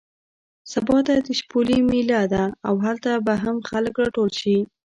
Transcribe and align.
سبا 0.73 0.97
ته 1.07 1.15
د 1.25 1.29
شپولې 1.39 1.77
مېله 1.89 2.21
ده 2.33 2.43
او 2.67 2.75
هلته 2.85 3.11
به 3.25 3.33
هم 3.43 3.57
خلک 3.69 3.93
راټول 4.01 4.29
شي. 4.39 4.57